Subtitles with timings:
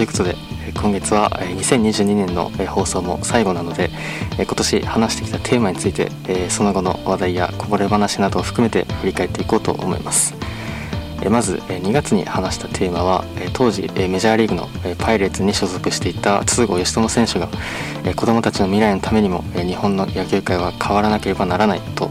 [0.00, 0.34] ということで
[0.80, 3.90] 今月は2022年の放送も最後なので
[4.38, 6.08] 今年話してきたテーマについて
[6.48, 10.34] その後の話題やこぼれ話などを含めて振り返っていこうと思います。
[11.28, 17.48] まず2月に話したテーマは当時メジャーリーグのパイレーツに所属していた筒香嘉智選手が
[18.14, 22.08] 子どもたちの未来のためにも日本の野球界は変わらなければならないと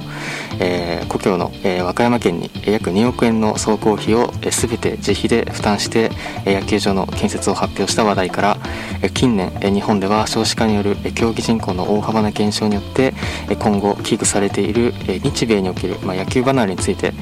[1.07, 1.51] 故郷の
[1.83, 6.11] 和歌山県に約2億円の総工費を全て自費で負担して
[6.45, 8.57] 野球場の建設を発表した話題から
[9.13, 13.13] 近年日本では少子化による競技人口の大幅な減少によって
[13.59, 14.91] 今後危惧されている
[15.23, 17.13] 日米における野球離れについて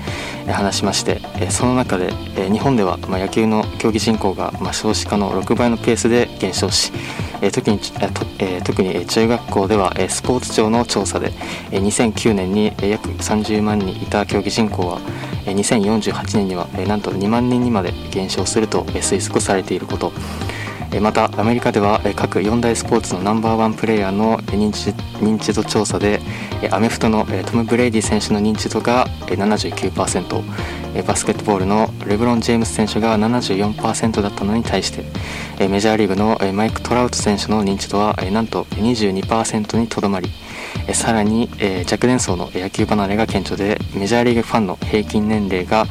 [0.52, 2.12] 話しましてその中で
[2.52, 6.92] 日本では野球の競技人口が少子化の6倍のペースで減少し
[7.54, 7.80] 特に
[8.64, 11.32] 特に中学校ではスポーツ庁の調査で
[11.72, 15.00] 2009年に約30万人いた競技人口は
[15.54, 20.12] 2048年にはなんと2万人にまで減少すると推測されていること。
[21.02, 26.22] またアメリカでは各4大スポーツのナンバーワンプレーヤーの認知認知度調査で
[26.72, 35.04] アメフトのトム・ブレイディ選手の認知度が79%バスケットボールのレブロン・ジェームス選手が74%だったのに対して
[35.68, 40.30] メジャーリーグのマイク・トラウト選手の認知度はなんと22%にとどまり
[40.94, 45.86] さらにえ若年層の野球離れが顕著でメジャーリーグファンの平均年齢が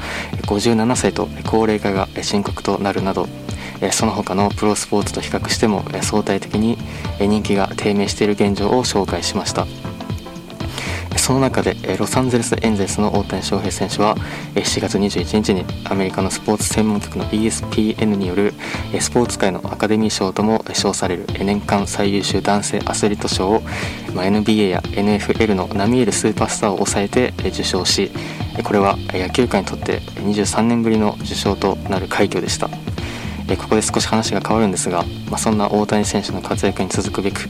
[0.47, 3.27] 57歳と高齢化が深刻となるなど
[3.93, 6.79] その他のプロスポーツと比較しても相対的に
[7.21, 9.67] 人気が低迷している現状を紹介しました。
[11.27, 14.15] その中でロサンゼルスエンゼルスの大谷翔平選手は
[14.55, 18.55] 7月21日にアメリカのスポーツ専門局の ESPN による
[19.01, 23.61] スポーツ界のアカデミー賞とも称される年間最優秀男性アスリート賞を
[24.13, 28.13] NBA や NFL の並みいるスーパースターを抑えて受賞し
[28.63, 32.71] これは野球界にとって23年ぶりの受賞となる快挙でした。
[33.55, 37.43] ここで少し話が変わるんですが、まあ、そんな大谷選手の活躍に続くべく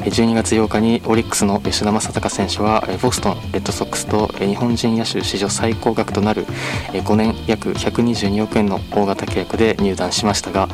[0.00, 6.46] 12月8日にオリックスの吉田正尚選手はボストンレッドソックスと日本人野手史上最高額となる
[6.92, 10.68] 5年約122億円の大型契約で入団しましたが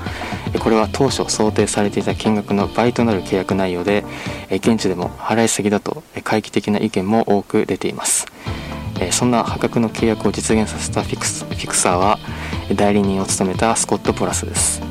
[0.61, 4.05] これは当初想定されていた金額の倍となる契約内容で
[4.51, 8.27] 現地でも払いすぎだと回帰的な意見も多く出ています。
[9.13, 12.19] そんな破格の契約を実現させたフィクサーは
[12.75, 14.83] 代理人を務めたスコット・ボラスです。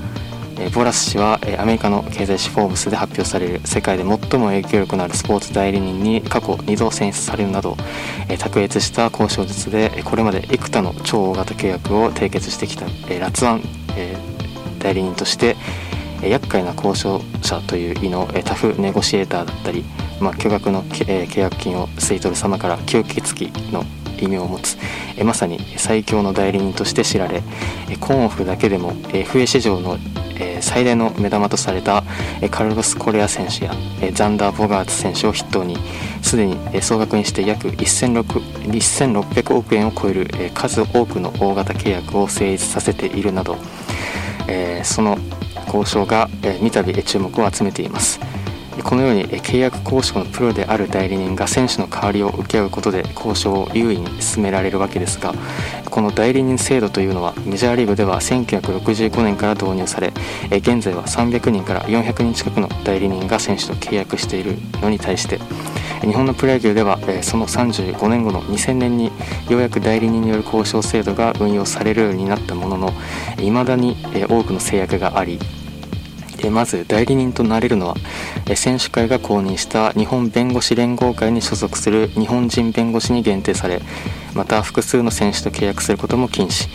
[0.73, 7.77] ボラス氏はアメリカの経済誌「フォーブス」で発表される世界で最も影響力のあるスポーツ代理人に過去2度選出されるなど
[8.39, 12.85] 卓越した交渉術でこれまで幾多の超大型契約を締結してきた
[13.19, 13.61] ラツワン
[14.79, 15.55] 代理人として
[16.23, 19.85] 厄介な交渉者という意のタフネゴシエーターだったり、
[20.19, 23.85] まあ、巨額の契約金を吸い取る様から吸血鬼の
[24.19, 24.77] 異名を持つ
[25.23, 27.41] まさに最強の代理人として知られ
[27.99, 29.97] コーンオフだけでも FA 市場の
[30.61, 32.03] 最大の目玉とされた
[32.51, 33.73] カルロス・コレア選手や
[34.13, 35.77] ザンダー・ボガーツ選手を筆頭に
[36.21, 43.57] すでに総額にして約1600億円を超える数多くの大型契約を成立させているなど
[44.83, 45.17] その
[45.65, 48.19] 交渉が三度注目を集めています。
[48.83, 55.33] このように契約交渉のプロである代理人が選手の代わりを請け合うことで交渉を優位に進められるわけですが
[55.89, 60.13] この代理人制度というのはメジャーリーグでは1965年から導入され
[60.51, 65.39] 現在は300人から400人近くの代理人が選手と契約しているのに対して
[66.01, 69.11] 日本のプロ野球ではその35年後の2000年に
[69.49, 72.93] ようやく代理人による交渉制度が運用されるようになったものの
[73.39, 73.97] いまだに
[74.29, 75.39] 多くの制約があり
[76.51, 77.95] まず代理人となれるのは
[78.55, 83.81] 選手会が公認した日本弁護士連合会に所属する日本人弁護士に限定され
[84.33, 86.69] また複数の選手と契約することも禁止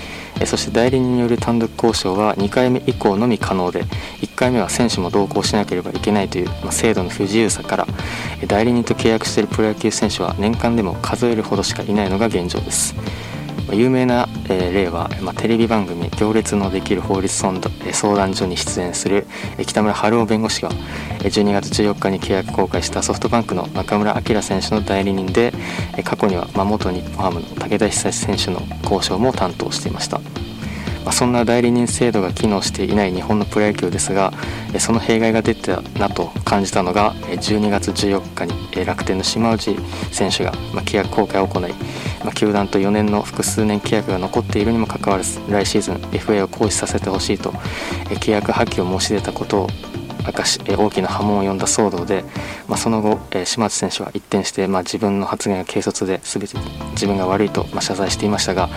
[0.46, 3.84] そして代理人による単独交渉は2回目以降のみ可能で
[4.20, 7.86] 1回目は選手も同行しなければいけないという、制度の不自由さから
[8.48, 12.94] 代理人と契約しているプロ野球選手は年間でも数えるほどしかいないのが現状です。
[13.70, 19.26] 有名な、えー、例は、テレビ番組「行列のできる法律相談所」に出演する
[19.66, 20.70] 北村春夫弁護士が
[21.20, 25.52] 12月14日に契約更改したソフトバンクの中村晃選手の代理人で
[26.04, 30.20] 過去には、まあ、元日本ハムの武田久志選手の交渉も担当していました。
[31.04, 34.32] まあ、そんな代理人制度が機能していない日本のプロ野球ですが
[34.78, 39.76] その弊害が出てたなと感じたのが12月14日に楽天の島内
[40.10, 41.72] 選手が契約更改を行い
[42.24, 47.50] まあ球団と4年の複数年契約が残っているにもかかわらず来シーズン FA を行使させてほしいと
[48.20, 49.68] 契約破棄を申し出たことを
[50.26, 52.24] 明かし大きな波紋を呼んだ騒動で、
[52.68, 56.56] まあ、その後え、島内選手は一転して、まあ、自分の発言が軽率で全て
[56.92, 58.68] 自分が悪いと、まあ、謝罪していましたが、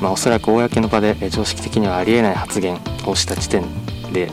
[0.00, 3.64] まあ、おそらく公の場でえ常識的にはありえない発言をした時点
[4.12, 4.30] で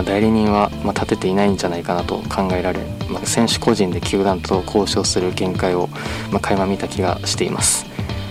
[0.00, 5.88] ま、代理人は、ま立てていないんじゃないかなと考えられ、ま選手個人で球団と交渉する限界を、
[6.30, 7.86] ま垣間見た気がしています、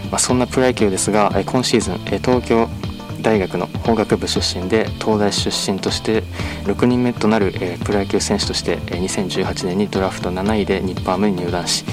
[0.09, 2.67] まあ、そんなプロ野球ですが今シーズン東京
[3.21, 6.23] 大学の法学部出身で東大出身として
[6.65, 11.85] 6人目となる、プロ野球選手として、え2018年にドラフト7位で日本ハムに入団し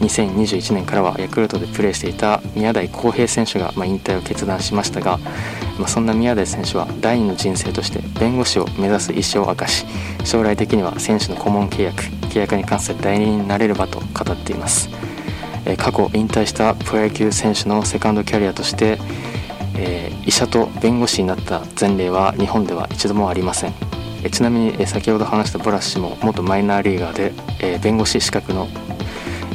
[0.00, 5.18] 2021年からはヤクルトでプレーしていた宮台浩平選手が、引退を決断しましたが、
[5.86, 9.86] そんな宮台選手は第二の人生として弁護士を目指す意思を明かし
[10.24, 14.90] 将来的には選手の顧問契約契約に関する代理人になれればと語っています、
[15.78, 18.98] 過去引退したプロ野球選手のセカンドキャリアとして
[19.76, 23.74] えー、医者と弁護士になった前例は日本では一度もありません、
[24.24, 28.68] えちなみに、え先ほど話したボラッシュも元マイナーリーガーで、え弁護士資格の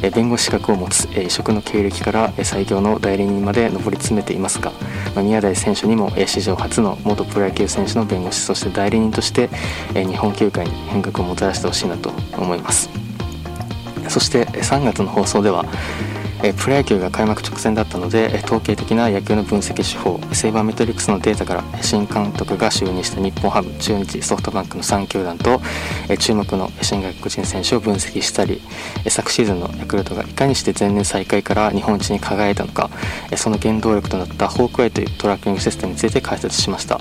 [0.02, 4.72] え弁護士資格を持つ、え異色の経歴から、え最強の代理人まで上り詰めていますが、
[5.14, 9.48] ま宮台選手にも、え史上初の元プロ野球選手の弁護士そして代理人として、
[9.94, 12.90] え日本球界に変革をもたらしてほしいなと思います。
[14.08, 15.64] そして3月の放送では
[16.42, 25.60] えプロ野球が開幕直前だったので、統計的な野球の分析手法セイバーメトリックスのデータから新監督が就任した日本ハム中日ソフトバンクの3球団と、
[26.08, 28.60] え注目の新外国人選手を分析したり、
[29.08, 32.90] 昨シーズンのヤクルトがいかにして前年最下位から日本一に輝いたのか、
[33.36, 36.98] その原動力となったホークアイというトラッキングシステムについて解説しました、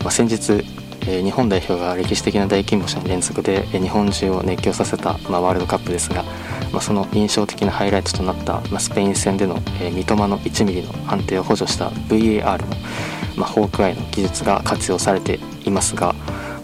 [0.00, 0.64] まあ、先日
[1.08, 6.22] 日本代表が歴史的な大金星の連続で、日本中を熱狂させた、ま、ワールドカップですが、
[6.72, 12.66] ま、その印象的なハイライトとなった、ま、スペイン戦での、え三笘の 1mm の判定を補助した VAR の、
[13.36, 16.14] まホークアイの技術が活用されていますが、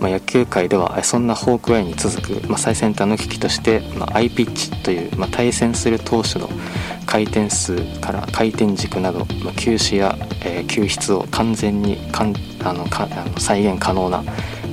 [0.01, 6.49] ま野球界ではそんなホークアイに続く、ま最先端の機器として、まアイピッチという、ま対戦する投手の
[7.07, 14.25] 回転数から回転軸など、ま球種や、えー、球質を完全にかんあのかあの再現可能な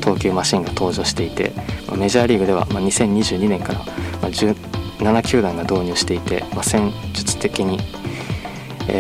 [0.01, 1.53] 投球マシンが登場していて、
[1.87, 3.79] まメジャーリーグでは、ま2022年から、
[4.21, 7.79] ま17球団が導入していて、ま戦術的に、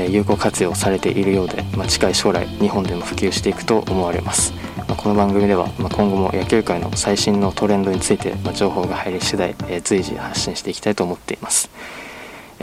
[0.09, 4.60] 有効活用されているようで、ま近い将来日本でも普及していくと思われます。
[4.87, 11.69] まこの番組では、ま今後も野球界の最新のトレンドについて、ま情報が入り次第、え随時発信していきたいと思っています。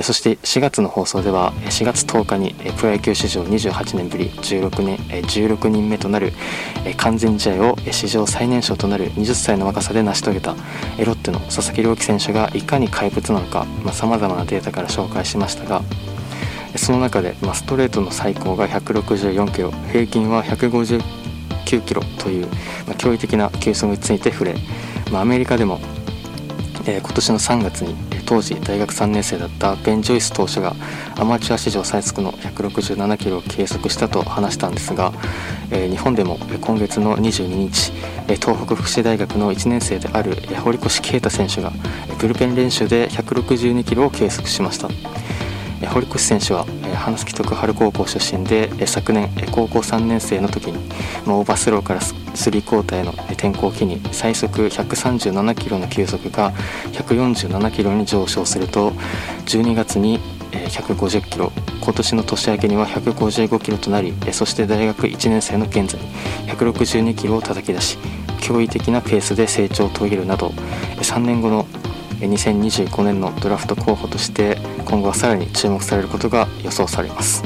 [0.02, 6.32] そして4月の放送では4月10日にプロ野球史上28年ぶり16年16人目となる
[6.96, 15.82] 完全試合を史上最年少となる20歳の若さで成し遂げたロッテの佐々木朗希選手がいかに怪物なのかさまざ、まなデータから紹介しましたが
[16.76, 21.17] その中で、まあ、ストレートの最高が164キロ平均は150
[21.68, 22.46] 9キロという、
[22.86, 24.54] まあ、驚異的な球速について触れ、
[25.12, 25.78] まあ、アメリカでも、
[26.86, 27.94] えー、今年の3月に
[28.24, 30.74] 当時大学3年生だったベン・ジョイス投手が
[31.16, 35.12] アマチュア史上最速の167キロを計測したと話したんですが、
[35.70, 37.92] えー、日本でも今月の22日
[38.26, 41.72] 東北福祉大学の1年生である堀越啓太選手が
[42.18, 45.17] ブルペン練習で162キロを計測しました。
[45.86, 50.78] 堀越選手は花月徳春高校出身で昨年高校3年生の時に
[51.26, 56.52] オーバースローからスリークォーターへの転向を機に最速137キロの球速が
[56.92, 58.90] 147キロに上昇すると
[59.46, 60.20] 12月に
[60.50, 66.00] 150キロ今年の年明けには155キロとなりそして大学1年生の現在
[66.46, 67.98] 162キロを叩き出し
[68.40, 70.48] 驚異的なペースで成長を遂げるなど
[70.96, 71.66] 3年後の
[72.20, 77.42] 2025年のドラフト候補として今後はさらに注目されることが予想されます。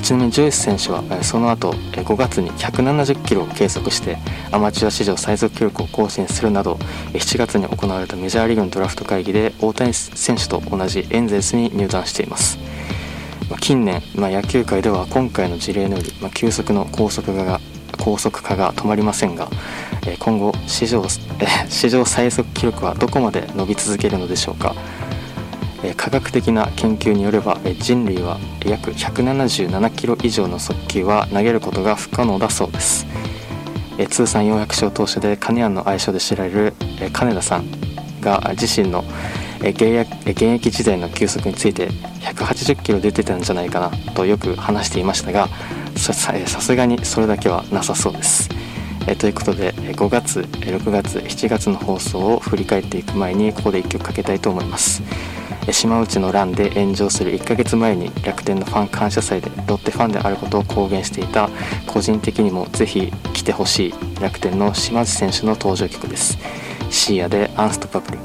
[0.00, 4.16] ちなみにジョイス選手はその後5月に170キロを計測して
[4.50, 6.76] アマチュア史上最速記録を更新するなど
[7.12, 12.58] 7月に行われたメジャーリーグのドラフト会議で大谷選手と同じエンゼルスに入団しています。
[13.60, 17.60] 近年、まあ、野球界では今回の事例のより、まあ、急速の高速化が
[17.98, 19.48] 高速化が止まりませんが
[20.18, 21.04] 今後史上
[21.68, 24.74] 史上最速記録はどこまで伸び続けるのでしょうか。
[25.96, 33.06] 科学的な研究によれば人類は約177キロ以上の速球は投げることが不可能だそうです。
[34.08, 36.74] 通算400勝投手でカネアンの愛称で知られる
[37.12, 37.64] 金田さん
[38.20, 39.04] が自身の
[39.60, 41.88] 現役時代の球速について
[42.20, 45.48] 180キロ出てたんじゃないかなとよく話していましたが
[45.96, 48.48] さすがにそれだけはなさそうです。
[49.06, 55.02] えということで5月6月7月の放送を振り返っていく前にここで1曲かけたいと思います。
[55.70, 61.48] 島内の乱で炎上する1ヶ月前に楽天のファン感謝祭でロッテファンであることを公言していた
[61.86, 66.38] 個人的にもぜひ来てほしい楽天の島内選手の登場曲です。
[66.90, 68.18] シーアでアンストパブル。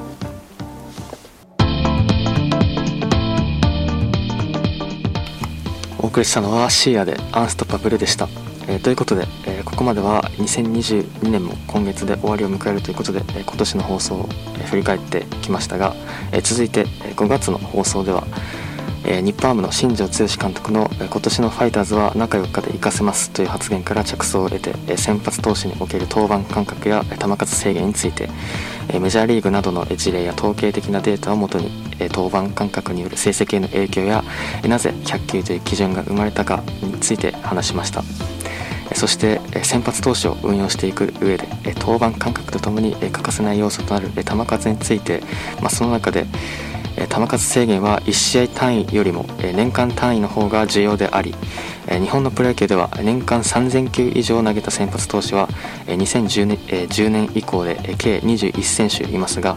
[5.99, 8.29] お送りしたのはシーアでアンストパブルでした、
[8.67, 14.29] えー、ということで、え、ここまでは2022年も今月で終わりを迎えるということで今年の放送を
[14.71, 15.93] 振り返ってきましたが
[16.41, 18.23] 続いて5月の放送では
[19.03, 28.29] 日本ハムの新庄剛志監督の今年のファイターズは中4日で行かせますという発言から着想を得て先発投手における登板間隔や球数制限について
[28.99, 31.69] メジャーリーグなどの事例や統計的なデータをもとに
[31.99, 34.23] 登板間隔による成績への影響や
[34.67, 38.36] なぜ100球という基準が生まれたかについて話しました。
[38.95, 45.21] そして先発投手を運用していく上で登板間隔とともに欠かせない要素となる球数について、
[45.61, 46.25] まあ、その中で
[46.95, 51.35] 球数制限は1試合単位よりも年間単位の方が重要であり
[51.89, 55.47] 日本のプロ野球では年間3000球以上投げた先発投手は
[55.85, 56.57] 2010年
[57.09, 59.55] 年以降で計21選手いますが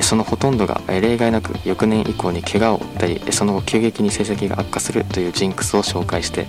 [0.00, 6.46] そのほとんどが例外なく翌年以降に怪我を負ったりその後急激に成績が悪化するというジンクスを紹介して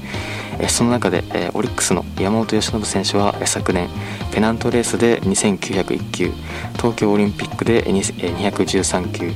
[0.69, 1.23] その中で
[1.53, 3.89] オリックスの山本由伸選手は昨年
[4.31, 6.31] ペナントレースで2901球
[6.75, 9.31] 東京オリンピックで213球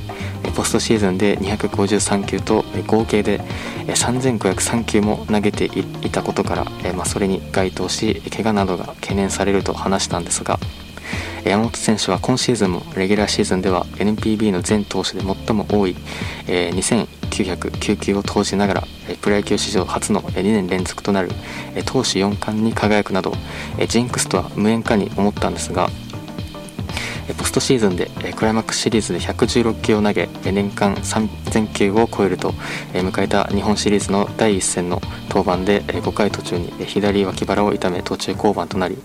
[0.54, 3.40] ポストシーズンで253球と合計で
[3.86, 10.58] 3503球も投げているいたことから、えまあ、それに該当し怪我などが懸念されると話したんですが
[11.44, 15.96] 山本選手は今シーズンもレギュラーシーズンでは NPB の全投手で最も多い
[16.46, 18.84] え2909球を投じながら
[19.22, 21.28] プロ野球史上初の2年連続となる
[21.86, 23.32] 投手4冠に輝くなど
[23.88, 25.88] ジンクスとは無縁かに思ったんですが
[27.36, 32.52] ポストシーズンでクライマックスシリーズで116球を投げ年間3000球を超えると
[32.92, 38.96] 迎えた日本シリーズの第1戦の登板で5回途中に左脇腹を痛め途中降板となり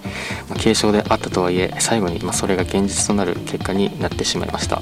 [0.50, 4.82] 軽傷であったとはいえ最後にそれが現実となる結果になってしまいました。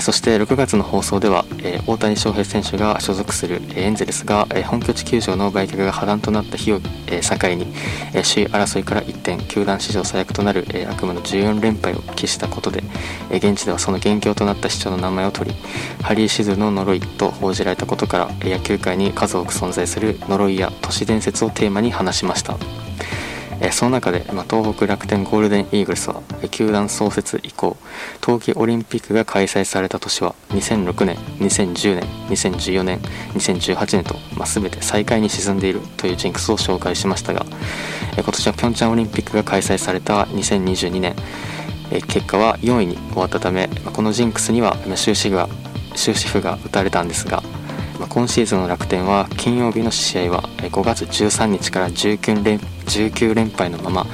[0.00, 1.44] そして6月の放送では、
[1.86, 7.66] 大谷翔平選手が所属するエンゼルスが、本拠地球場の売却が破談となった日を、境に、
[8.14, 12.82] え首位争いから一転球団史上最悪となる、悪夢の14連敗を喫したことで、
[13.30, 15.56] 現地ではその元凶となった市長の名前を取り
[16.02, 22.56] ハリー・シズの呪いと報じられたことから野球界に数多く存在する呪いや都市伝説をテーマに話しました。
[23.64, 27.76] えその中で、ま、東北楽天ゴールデンイーグルスはえ球団創設以降
[28.20, 32.98] 冬季オリンピックが開催された年は2006年2010年2014年
[33.34, 37.46] 2018年と、まあ、全て最下位に沈んでいるというジンクスを紹介しましたが
[38.16, 41.14] え今年はピョンチャンオリンピックが開催された2022年。
[41.92, 45.48] え結果は4位に終わったためまこのジンクスには終止符が
[45.94, 47.42] 終止符が打たれたんですが
[48.08, 54.06] 今シーズンの楽天は金曜日の試合は5月13日から19連 ,19 連敗のまま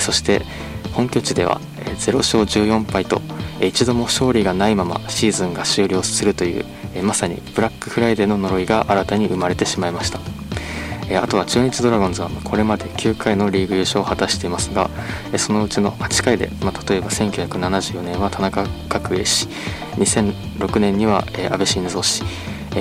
[0.00, 0.42] そして
[0.92, 1.60] 本拠地では
[1.98, 3.20] 0勝14敗と
[3.60, 6.64] 一度も勝利がないままシーズンが終了するという
[7.02, 10.20] まさにブラックフライデーの呪いが新たに生まれてしまいました。
[11.14, 14.90] あとは中日ドラゴンズはこれまで9回のリーグ優勝を果たしていますが
[15.38, 19.46] そのうちの8回で、まあ、例えば1974年は田中角栄氏
[19.98, 22.24] 2006年には安倍晋三氏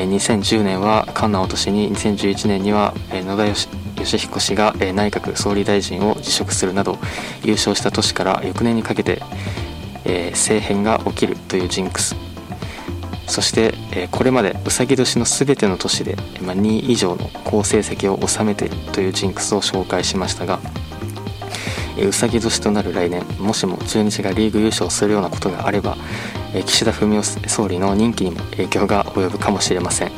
[0.04, 3.68] 2010年は菅直人氏に2011年には野田義
[4.18, 6.98] 彦氏が内閣総理大臣を辞職するなど
[7.44, 9.22] 優勝した年から翌年にかけて
[10.32, 12.16] 政変が起きるというジンクス。
[13.28, 13.74] そして
[14.12, 20.60] これまでうさぎ年の全ての年で2位以上の好成績を収めているというジンクスを紹介しましたが
[22.04, 25.98] うさぎ年となる来年もしも中日がリーグ優勝するようなことがあれば
[26.66, 30.12] 岸田文雄総理の任期にも影響が及ぶかもしれません、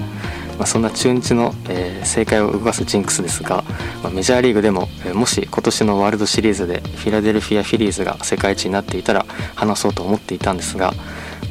[0.57, 3.63] まあ、そんな中日の、えー、政界を動かすジンクスですが、
[4.03, 10.93] まあ、メジャーリーグでも、えー、もし今年のワールドシリーズでフィラデルフィア・フィリーズが世界一になっていたら話そうと思っていたんですが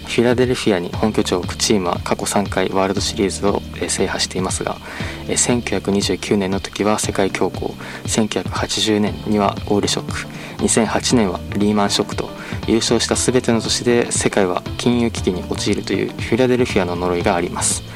[0.06, 4.76] フィラデルフィアに本拠地を置くチームは過去3回ワールドシリーズを制覇していますが
[5.26, 7.72] 1929年の時は世界恐慌
[8.04, 12.30] 1980年にはオイルショック2008年はリーマンショックと
[12.66, 17.95] 優勝した全ての年で世界は金融危機に陥るというフィラデルフィアの呪いがあります。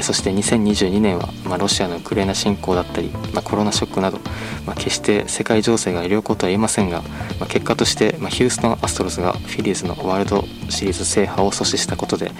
[0.00, 4.18] そして2022年は、まあ、ロシアのウクライナ侵攻だったり、まあ、コロナショックなど、
[4.66, 7.02] まあ、決して世界情勢が良好とは言えませんが、
[7.38, 12.32] ま、結果として、ま、ヒューストン・アストロズがフィリーズのワールドシリーズ制覇を阻止したことで、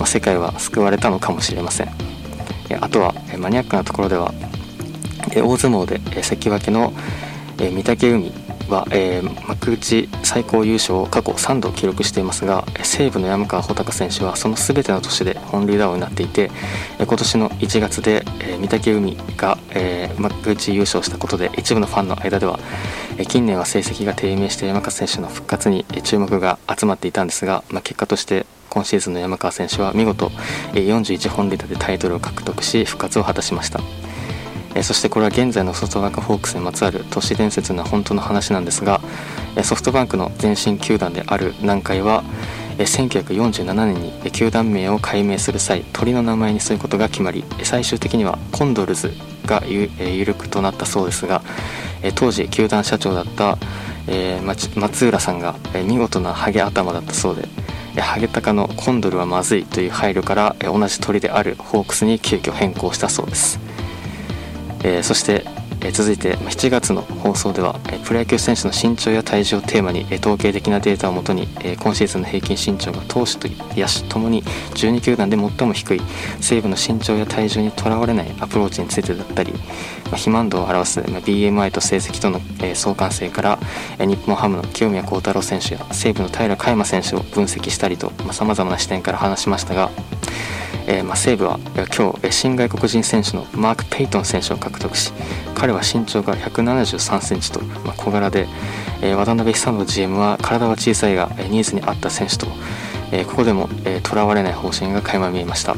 [0.00, 1.88] ま、世界は救われたのかもしれません。
[2.80, 4.34] あとはマニアックなところでは
[5.34, 6.92] 大相撲で関脇の
[7.58, 8.32] 御嶽海
[8.68, 16.50] は、えー、幕内最高優勝を過去3度記録していますが西武の山川穂高選手はその全ての年で本塁打王になっていて
[16.98, 22.58] 今年の1月で、えー、御嶽海が、えー、幕内優勝したことで一部のファンの間では、
[23.16, 30.28] え近年は成績が低迷して山川選手の復活に注目が集まっていたんですが、まあ、結果として今シーズンの山川選手は見事
[30.72, 34.07] 41本塁打でタイトルを獲得し復活を果たしました。
[34.74, 39.00] えそしてこれは現在のソフトバンクホークスにまつわる都市伝説の本当の話なんですが
[39.62, 42.22] ソフトバンクの前身球団である南海は
[42.78, 49.12] 1947年に球団名を改名する際鳥の名前にすることが決まり最終的にはコンドルズ
[49.46, 51.42] が有力となったそうですが
[52.14, 53.58] 当時球団社長だった、
[54.06, 57.48] え松浦さんが見事なハゲ頭だったそうで
[58.00, 63.58] ハゲタカのコンドルはまずいという配慮から同じ鳥であるホークスに急遽変更したそうです、
[64.84, 65.44] えそして
[65.80, 71.46] え続いて7月の放送ではプロ野球選手の身長や体重をテーマに統計的なデータをもとに
[71.80, 76.00] 今シーズンの平均身長が投手と野手ともに12球団で最も低い
[76.40, 79.52] 西武の身長や体重にとらわれないアプローチについてだったり
[80.06, 82.40] 肥満度を表す BMI と成績との
[82.74, 83.58] 相関性から
[83.98, 89.90] 日本ハムの清宮幸太郎選手や西武の平良海馬選手を分析したりとさまざ、まな視点から話しましたが
[90.90, 91.60] えー、まあ、西武は
[91.94, 95.12] 今日新外国人選手のマーク・ペイトン選手を獲得し
[95.54, 98.46] 彼は身長が1 7 3センチと、まあ、小柄で、
[99.02, 102.46] えー、渡辺久信 GM は体は小さいがニーズに合った選手と、
[103.12, 105.76] えー、ここでもとら、えー、われない方針が垣間見えました、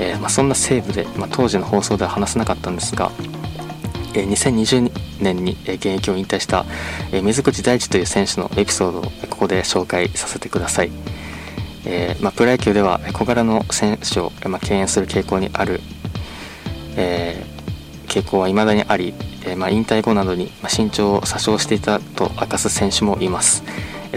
[0.00, 3.12] えーまあ、そんな西武で、まあ、当時の放送では話せなかったんですが、
[4.14, 4.90] えー、2020
[5.20, 6.64] 年に現役を引退した、
[7.12, 10.90] えー、水口大地という選手のエピソードをここで紹介させてください。
[11.86, 15.80] えー、まあ、プロ野球では小柄の選手を、まあ、敬遠する傾向にある、
[16.96, 19.14] えー、傾向はいまだにあり、
[19.44, 23.62] えー、まあ、引退後などに身長を詐称していたと明かす選手もいます。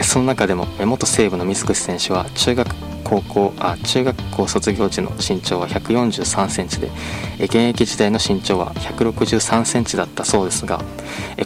[0.03, 2.75] その中でも元西武の水口選手は中学
[3.09, 6.91] 高校あ中学校卒業時の身長は1 4 3センチで
[7.39, 10.79] 現役時代の身長は1 6 3センチだったそうですが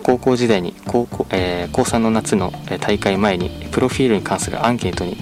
[0.04, 5.16] 高校時代に高校、えー、高3の夏の大会前にプロフィールに関するアンケートに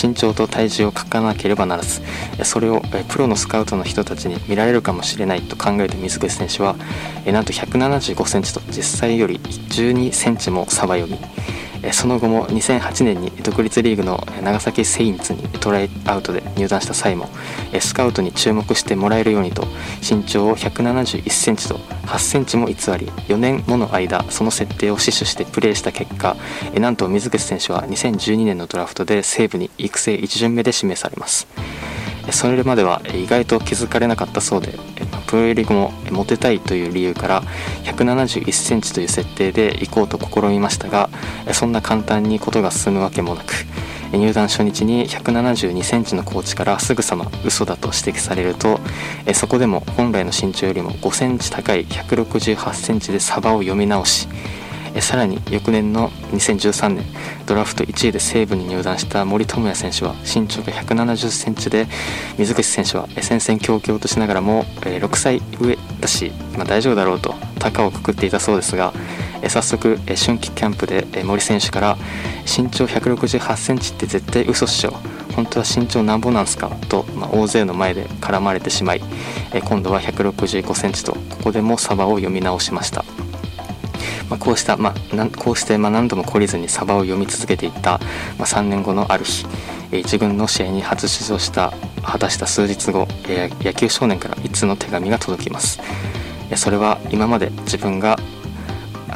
[0.00, 2.00] 身長と体重を書かなければならず
[2.44, 6.76] それをプロのスカウトの人たちに見られるかもしれないと考えた水口選手は
[7.26, 11.18] なんと1 7 5センチと実際より1 2センチも差ば読み。
[11.92, 17.28] その後も2008年に独立リーグの長崎セインツにトライアウトで入団した際も
[17.80, 19.66] スカウトに注目してもらえるようにと
[20.08, 21.76] 身長を1 7 1センチと
[22.06, 22.76] 8センチも偽り
[23.28, 26.36] 4年もの間その設定を死守してプレーした結果
[26.74, 31.46] なんと水口選手は2012年のドラフトで西武に育成1巡目で指名されます。
[32.30, 34.78] それまでは意外と気づかれなかったそうで
[35.28, 37.42] プロ入り後もモテたいという理由から
[37.84, 41.10] 1 7 1センチという設定で行こうと試みましたが
[41.52, 43.52] そんな簡単にことが進むわけもなく
[44.12, 48.80] 入団初日に1 7 2センチのコーチからすぐさま嘘だと指摘されると
[49.34, 54.28] そこでも本来の身長よりも5センチ高い1 6 8センチでサバを読み直し
[55.00, 57.04] さらに翌年の2013年
[57.46, 61.86] ドラフト1位で西武に入団した森友哉選手は身長が1 7 0センチで
[62.38, 68.92] 水口選手は戦々恐々としながらも6歳上だし、まあ、大丈夫だろうと高をくくっていたそうですが
[69.48, 71.96] 早速春季キャンプで森選手から
[72.44, 74.90] 身長1 6 8センチって絶対嘘っしょ
[75.36, 79.02] 本当は身長なんぼなんすかと、まあ、大勢の前で絡まれてしまい
[79.64, 80.32] 今度は1 6
[80.64, 83.04] 5センチとここでもサバを読み直しました。
[84.28, 87.98] まあ、こうした、まあ、こうしてま何度も懲りずにサバを読み続けていった、
[88.38, 89.46] まあ、3年後のある日
[89.90, 93.08] 1軍の試合に初出場した果たした数日後
[93.60, 95.80] 野球少年から一通の手紙が届きます。
[96.56, 98.18] それは今まで自分が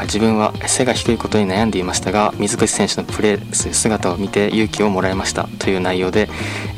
[0.02, 6.28] 自分は背が低いことに悩んでいましたが水口選手のプレーする姿を見て勇気をもらいましたという内容で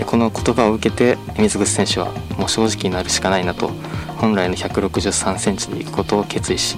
[0.07, 3.71] この言葉を受けて水口選手はもう正直になるしかないなと
[4.17, 6.77] 本来の1 6 3センチでいくことを決意し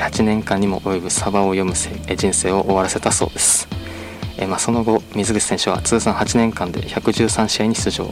[0.00, 3.68] 8年間にも及ぶサバを読む人生を終わらせたそうです、
[4.38, 8.10] えまあ、その後水口選手は通算8年間で113試合に出場。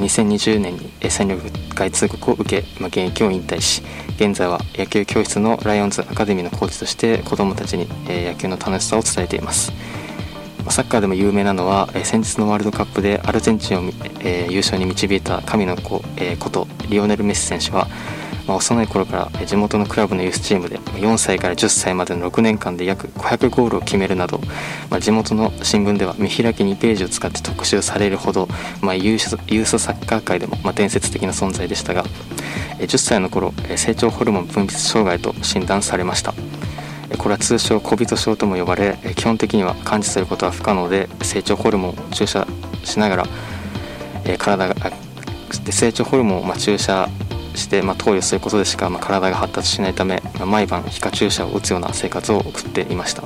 [0.00, 1.42] 2020年に戦力
[1.74, 3.82] 外通告を受け、まあ、現役を引退し
[4.16, 9.72] 現在は野球教室のライオンズアカデミーのコーチとして子どもたちに野球の楽しさを伝えています。
[10.70, 17.88] サッカーでも有名なのは先日のワールドカップでアルゼンチンをえ優勝に導いた神の子えことリオネル・メッシ選手は
[18.46, 24.40] まあ、幼い頃から地元のクラブのユースチームで4歳から10歳までの6年間で約500ゴールを決めるなど、
[24.90, 28.48] まあ、地元の新聞では見開き2ページを使って特集されるほど、
[28.80, 29.18] まあ、ユー
[29.64, 32.04] スサッカー界でもま伝説的な存在でしたが
[32.78, 36.34] 10歳の頃成長ホルモン分泌障害と診断されました。
[37.18, 42.46] これは通称小人症とも呼ばれ基本的には感知することは不可能で成長ホルモンを注射
[42.84, 43.26] しながら
[44.38, 44.74] 体が
[45.70, 47.08] 成長ホルモンを注射
[47.54, 53.22] して、まあ、投与することでしか、まあ、体が発達しないため、まあ、毎晩皮下注射を打つような生活を送っていました。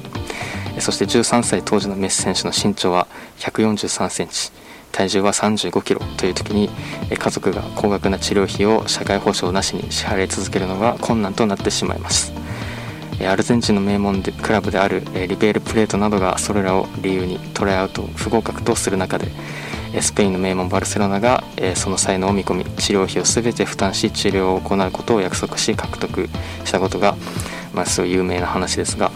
[0.80, 3.06] そして13歳当時のメッシ選手の身長は
[3.38, 4.50] 1 4 3センチ。
[4.92, 6.70] 体重は3 5キロという時に
[7.14, 12.32] 家族が高額な治療費を社会保障なしに支払い続けるのが困難となってしまいます。
[13.20, 19.28] アルゼンチンの名門でクラブであるリベールプレートなどがそれらを理由にトライアウト不合格とする中で
[20.02, 21.42] スペインの名門バルセロナが
[21.74, 26.28] その才能を見込み治療費を全て負担し治療を行うことを約束し獲得
[26.64, 27.16] したことが、
[27.72, 29.10] まあ、すごい有名な話ですが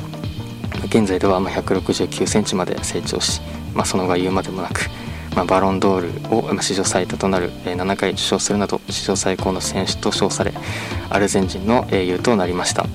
[0.87, 3.40] 現在では1 6 9センチまで成長し、
[3.75, 4.88] まあ、その後は言うまでもなく、
[5.37, 10.53] まあ、バロンドールを史上最多となる7回受賞するなど史上最高の選手と称され
[11.11, 12.87] アルゼンチンの英雄となりました。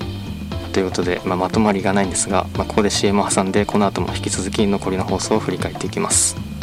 [0.72, 6.55] ということで、まあ、まとまりがないんですが、まあ、ここで CM を挟んでこの後も引き続き残りの放送を振り返っていきます。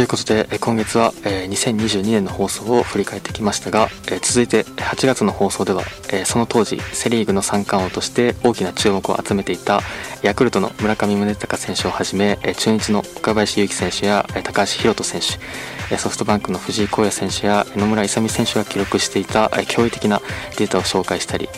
[0.00, 9.80] ということで今月は、2022年の放送を振り返ってきましたが、えー、続いて8月の放送では、えその当時セ・リーグの三冠王として大きな注目を集めていた
[10.22, 20.20] ヤクルトの村上宗隆選手をはじめ、え中日の岡林勇希選手や、え高橋宏斗選手ソフトバンクの藤井耕也選手や野村勇選手が記録していた驚異的な
[20.56, 21.48] データを紹介したり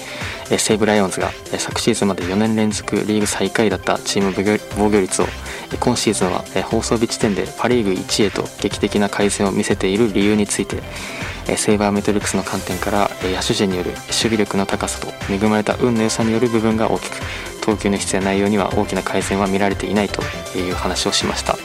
[0.47, 4.33] 西武ライオンズが昨シーズンまで4年連続リーグ最下位だったチーム
[4.77, 5.27] 防御率を
[5.81, 10.83] 今シーズンは放送日時点でパ・リーグ1位へと劇的な改善を見せている理由について
[11.57, 17.17] セイバーメトリックスの観点から野手陣による守備力の高さと恵まれた運の良さによる部分が大きく
[17.63, 20.23] 投球の質や内容には大きな改善は見られていないと
[20.57, 21.57] いう話をしました。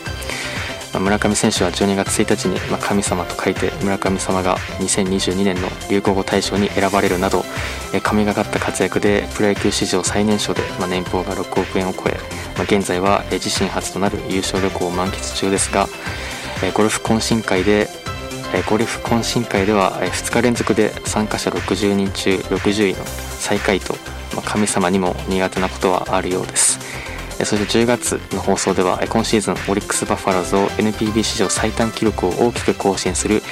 [0.99, 7.43] 村上選手は12月1日に神様と書いて村上様が2022年の流行語大賞に選ばれるなど
[8.03, 12.17] 神がかった活躍でプロ野球史上最年少で年俸が6億円を超え
[12.63, 15.87] 現在は自身初となる優勝旅行を満喫中ですが
[16.73, 17.87] ゴルフ懇親会で
[18.69, 23.95] ゴルフ懇親会では2日連続で参加者60人中60位の最下位と
[24.45, 26.79] 神様にも苦手なことはあるようです。
[27.37, 33.43] そして10月の放送では今シーズンオリックス・バファローズを NPB 史上最短記録を大きく更新する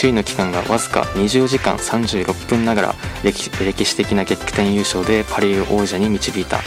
[0.00, 6.60] 首位の期間がわずか20時間36分ながら歴史的な逆転優勝でパ・リーグ王者に導いた。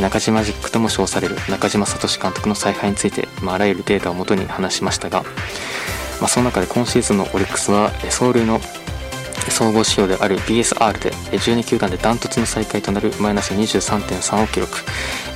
[0.00, 5.24] 中島ジックとも称される中島聡監督の采配について、まあ、あらゆるデータをもとに話しましたが、
[6.20, 8.60] まあ、その中で今シーズンのオリックスは走塁の
[9.50, 14.78] 総合仕様である BSR で12球団でダントツの最下位となるマイナス23.3を記録。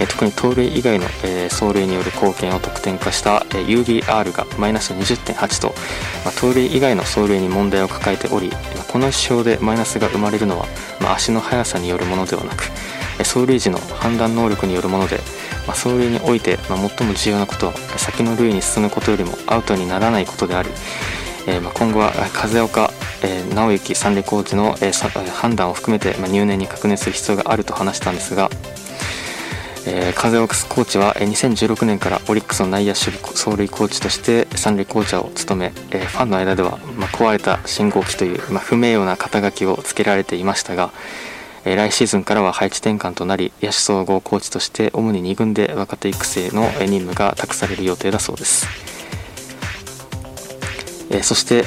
[0.07, 1.07] 特に盗塁以外の
[1.51, 5.75] 走塁による貢献を得点化した UBR がマイナス20.8と
[6.41, 8.51] 盗塁以外の走塁に問題を抱えており
[8.91, 10.67] この指標でマイナスが生まれるのは
[11.15, 12.65] 足の速さによるものではなく
[13.19, 15.21] 走塁時の判断能力によるもので
[15.67, 20.69] 走塁において最も重要なことは先の塁に進むことよりもアウトにならないことであり
[21.75, 22.91] 今後は風岡
[23.25, 28.51] えー、直之三塁コーチの、えー、判断を含めて、まあ、入念に確認する必要があると話したんですが、
[29.87, 40.93] えー、風岡コーチは、2016年からオリックスの内野守備走塁コーチとして三塁コーチャーを務め、えー、ファンの間では、まあ、壊れた信号機という、まあ、不名誉な肩書きをつけられていましたが、
[41.65, 48.67] えー、来シーズンからは配置転換となり野手総合コーチとして主に2軍で若手育成の任務が託される予定だそうです。
[51.11, 51.65] えー、そして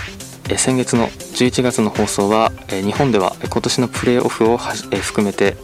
[0.48, 4.60] え先月の11月の放送は、え日本では今年のプレーオフを
[4.92, 5.58] え含めて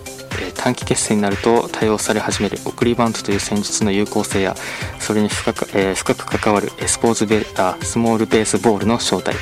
[0.63, 4.55] 短期決戦になると対応され始める送りバントという戦術の有効性や
[4.99, 9.33] それに深く,、えー、深く関わるスポーツベあスモールベースボールの正体、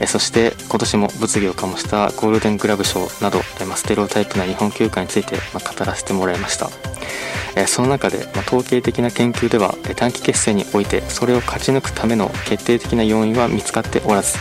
[0.00, 6.70] えー、そして今年も物議を醸したゴールデングラブ賞など、えー、ステロタイプな日本球界について、ま、語らせてもらいました。
[7.68, 14.38] その中で、ま、統計的な研究では短期決戦においてそれを勝ち抜くための決定的な要因は見つかっておらず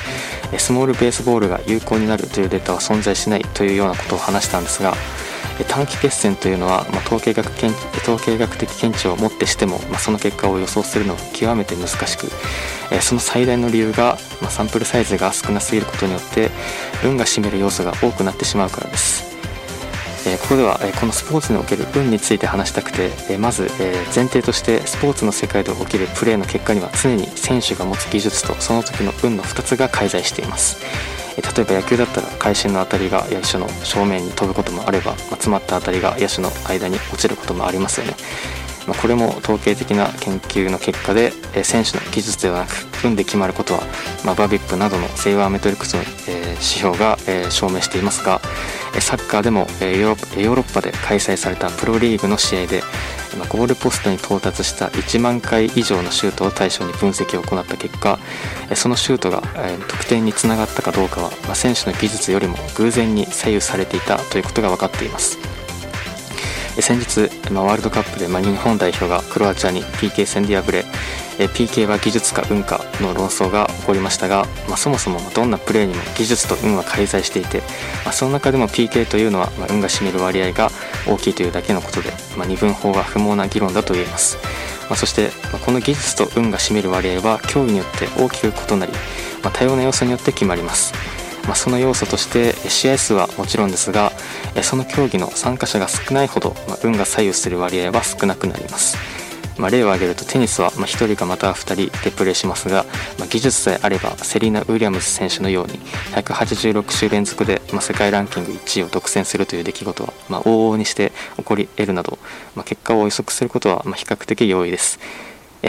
[0.57, 4.95] スモールベースボールが有効になるというデータは存在しないというようなことを話したんですが
[5.67, 7.47] 短期決戦というのは、まあ、統計学
[8.01, 12.27] 統計学的見地をもってしても、まあ、その結果を予想するのは極めて難しく、
[12.91, 16.49] えその最大の理由が、まあ、サンプルサイズが少なすぎることによって
[17.05, 19.33] 運が占める要素が多くなってしまうからです。
[20.25, 30.77] えここでは、えこのスポーツにおける運について話したくて、えまず、え前提としてスポーツの世界で起きるプレーの結果には常に選手が持つ技術とその時の運の2つが介在しています。
[31.41, 38.13] 例えば野球だったら会心の当たりが野手の正面に飛ぶこともあれば、まあ、詰まった当たりが野手の間に落ちることもありますよね。
[38.87, 42.71] まあ、これも統計的な研究の結果で、え選手の技術ではなく
[43.05, 43.81] 運で決まることは、
[44.25, 48.41] まあ、バビップなどのセイワーメトリックスの、え指標が、え証明していますが
[48.99, 52.83] サッカーでも、えヨーロッパで開催されたプロリーグの試合で
[53.49, 58.19] ゴールポストに到達した1万回以上のシュートを対象に分析を行った結果
[58.75, 59.41] そのシュートが
[59.87, 65.37] 得点につながったかどうかは選手の技術よりも偶然に左右されていたということが分かっています。
[66.81, 70.85] 先日、まあ、ワールドカップで、まあ、日本代表がクロアチアに PK 戦で敗れ
[71.47, 77.59] PK は技術か運かの論争が起こりましたが、まあ、そもそもどんなプレーにも技術と運は介在していて、
[78.05, 80.69] まあ、その中でも PK というのは、運が占める割合が
[81.07, 84.37] 大きいというだけのことで、ま二分法は不毛な議論だと言えます、
[84.89, 88.93] まそして、まこの技術と運が占める割合は競技によって大きく異なり、
[89.43, 90.93] ま多様な要素によって決まります。
[91.45, 94.13] まあ、その要素として試合数はもちろんですが
[94.61, 98.97] その競技の参加者が少ないほど、まあ、運が左右する割合は少なくなります、
[99.57, 102.85] まあ、例を挙げるとテニスは1人かまたは2人でプレーしますが、
[103.19, 105.79] まあ、技術さえあればセリーナ・ウィリアムズ選手のように
[106.11, 112.17] 186週連続で、まあ、世界ランキング1位を独占するという出来事は、ま、往々にして起こり得るなど、
[112.55, 114.99] ま、結果を予測することは比較的容易です。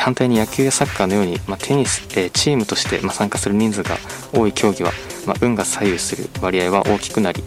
[0.01, 3.97] 反対に野球やサッカーのように、まあ、テニス、えチームとして、ま参加する人数が
[4.33, 4.93] 多い競技は、
[5.27, 7.43] ま、運が左右する割合は大きくなり、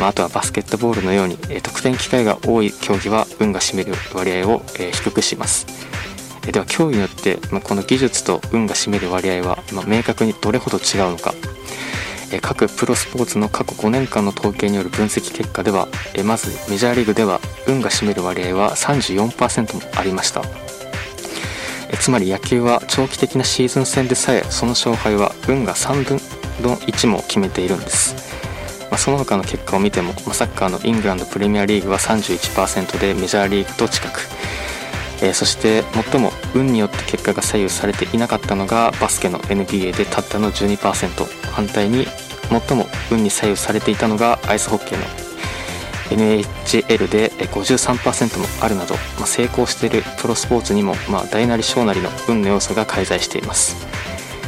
[0.00, 5.66] まあ、あとはバスケットボールのように、え得点機会が多い競技は運が占める割合を、え低くします。
[6.50, 11.34] では競技によって、まこの技術と運が占める割合は、ま明確にどれほど違うのか
[12.40, 15.88] 各プロスポーツの過去5年間の統計による分析結果では
[16.24, 20.42] まずメジャーリーグでは運が占める割合は34%もありました
[22.02, 26.16] つまり野球は長期的なシーズン戦でさえその勝敗は運が3分
[26.60, 28.16] の1も決めているんです、
[28.90, 34.18] まあ、その他の結果を見ても、まあ、サッカーのイングランドプレミアリーグは31%でメジャーリーグと近く、
[35.22, 42.06] えー、そして最も運によって結果が左右されていなかったのがバスケの NBA でたったの12%反対に
[42.48, 45.31] 最も運に左右されていたのがアイスホッケーの
[46.14, 53.86] NHL で53%もあるなど、まあ、成功しているプロスポーツにも、まあ、大なり小なりの運の要素が介在しています、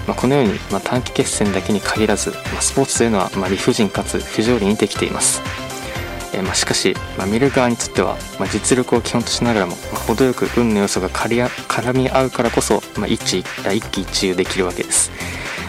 [0.07, 5.43] まあ、このように、ま短期決戦だけに限らず、まスポーツというのは、ま理不尽かつ不条理にできています。
[6.35, 15.11] えまあしかし、まあ見る側にとっては、まあ実力を基本としながらも、まあ程よく運の要素が絡み合うからこそ、ま一一喜一憂できるわけです、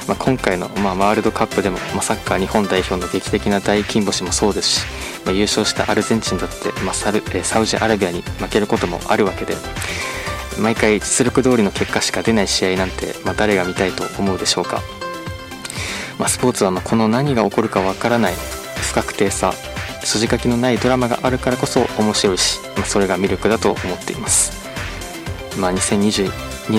[0.07, 4.81] まあ、今回の、まあ、ワールドカップでも、まあ、サッカー日本代表の劇的な大金星もそうですし、
[5.25, 9.55] まあ、優勝したアルゼンチンだって、まあ、サルサウジアラビアに負けることもあるわけで
[10.59, 14.81] 毎回実力通りの結果しか出ない試合なんて、まあ、誰が見たいと思うでしょうか、
[16.17, 18.33] まあ、スポーツはまこの何が起こるかわからない
[18.77, 19.51] 不確定さ
[20.03, 24.51] 筋書きのないドラマがあるからこそ面白いし、まあ、それが魅力だと思っています、
[25.59, 26.29] まあ、2022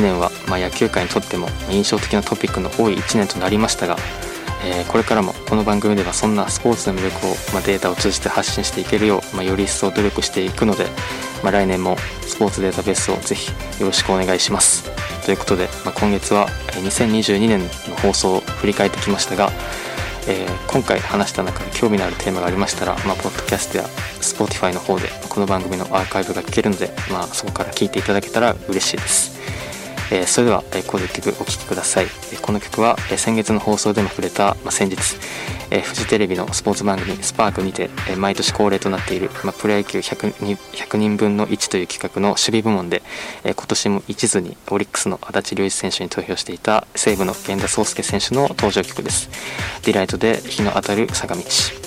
[0.01, 3.97] 年は、ま、野球界にとっても印象的なトピックの多い1年となりましたが、
[4.65, 10.87] えー、これからもこの番組ではそんなスポーツの魅力を、まあ、データを通じて発信していけるよう、まあ、より一層努力していくので、
[11.43, 14.91] まあ、来年もスポーツデータベースをぜひよろしくお願いします。
[15.25, 16.49] ということで、まあ、今月は
[16.85, 19.51] 2022年の放送を振り返ってきましたが、
[20.29, 23.85] えー、今回話した中で興味のあるテーマがありましたら、まあ、ポッドキャストや
[24.21, 29.37] Spotify の方でこの番組のアーカイブが聞けるので、まあ、そこから聞いていただけたら嬉しいです。
[30.11, 34.97] えー、それでは、えー、この曲お聴きください、えー、この曲は、えー、先月の放送でも触れた、まあ、先日、
[35.71, 40.35] えー、フジテレビのスポーツ番組「スパークにて、えー、毎年恒例となっている、まあ、プロ野球 100,
[40.73, 43.03] 100人分の1という企画の守備部門で、
[43.45, 49.29] えー、今年も一途にオリックスの安達了一選手に投票していた西武の源田壮亮選手の登場曲です。
[49.83, 51.86] ディライトで日の当たる坂道